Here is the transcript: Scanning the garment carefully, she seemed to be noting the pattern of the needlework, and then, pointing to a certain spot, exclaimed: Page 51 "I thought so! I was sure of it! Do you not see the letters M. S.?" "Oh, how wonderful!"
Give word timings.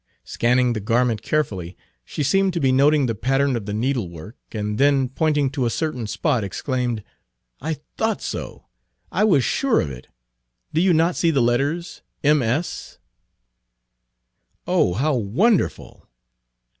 Scanning 0.23 0.73
the 0.73 0.79
garment 0.79 1.21
carefully, 1.21 1.77
she 2.03 2.23
seemed 2.23 2.53
to 2.53 2.59
be 2.59 2.71
noting 2.71 3.05
the 3.05 3.13
pattern 3.13 3.55
of 3.55 3.67
the 3.67 3.71
needlework, 3.75 4.35
and 4.51 4.79
then, 4.79 5.07
pointing 5.09 5.51
to 5.51 5.63
a 5.63 5.69
certain 5.69 6.07
spot, 6.07 6.43
exclaimed: 6.43 7.01
Page 7.01 7.05
51 7.59 7.71
"I 7.75 7.79
thought 7.97 8.21
so! 8.23 8.65
I 9.11 9.23
was 9.23 9.43
sure 9.43 9.79
of 9.79 9.91
it! 9.91 10.07
Do 10.73 10.81
you 10.81 10.91
not 10.91 11.15
see 11.15 11.29
the 11.29 11.39
letters 11.39 12.01
M. 12.23 12.41
S.?" 12.41 12.97
"Oh, 14.65 14.95
how 14.95 15.13
wonderful!" 15.13 16.09